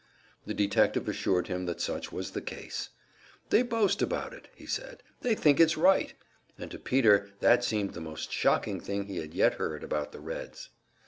[0.47, 2.89] The detective assured him that such was the case.
[3.51, 5.29] "They boast about it," said he.
[5.29, 6.15] "They think it's right."
[6.57, 10.19] And to Peter that seemed the most shocking thing he had yet heard about the
[10.19, 10.71] Reds.